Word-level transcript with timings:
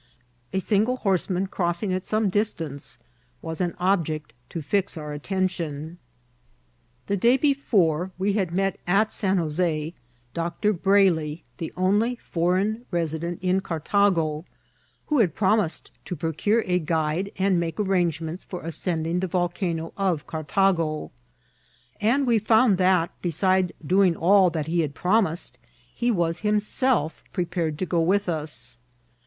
A 0.51 0.57
single 0.57 0.97
horseman 0.97 1.45
crossing 1.45 1.93
at 1.93 2.03
some 2.03 2.29
distance 2.29 2.97
was 3.43 3.61
an 3.61 3.75
object 3.77 4.33
to 4.49 4.59
fix 4.59 4.97
our 4.97 5.13
attention. 5.13 5.99
The 7.05 7.15
day 7.15 7.37
before 7.37 8.09
we 8.17 8.33
had 8.33 8.51
met 8.51 8.79
at 8.87 9.13
San 9.13 9.37
Jos6 9.37 9.93
Dr. 10.33 10.73
Brayley, 10.73 11.43
the 11.59 11.71
only 11.77 12.15
foreign 12.15 12.83
resident 12.89 13.37
in 13.43 13.59
Cartago, 13.61 14.43
who 15.05 15.19
had 15.19 15.35
promised 15.35 15.91
to 16.05 16.15
procure 16.15 16.63
a 16.65 16.79
guide, 16.79 17.31
and 17.37 17.59
make 17.59 17.79
arrangements 17.79 18.43
for 18.43 18.63
ascend 18.63 19.05
ing 19.05 19.19
the 19.19 19.27
Volcano 19.27 19.93
of 19.97 20.25
Cartago; 20.25 21.11
and 21.99 22.25
we 22.25 22.39
fcmnd 22.39 22.77
that, 22.77 23.11
besides 23.21 23.71
doing 23.85 24.15
all 24.15 24.49
that 24.49 24.65
he 24.65 24.79
had 24.79 24.95
promised, 24.95 25.59
he 25.93 26.09
was 26.09 26.39
himself 26.39 27.23
jNrepared 27.35 27.77
to 27.77 27.85
go 27.85 28.01
with 28.01 28.27
us. 28.27 28.79